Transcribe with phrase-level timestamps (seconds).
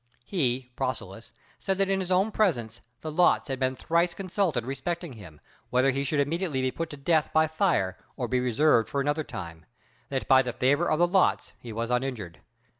[0.25, 5.13] He [Procillus] said that in his own presence the lots had been thrice consulted respecting
[5.13, 5.39] him,
[5.69, 9.23] whether he should immediately be put to death by fire or be reserved for another
[9.23, 9.63] time:
[10.09, 12.39] that by the favor of the lots he was uninjured.